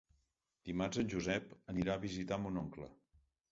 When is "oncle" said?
2.65-2.91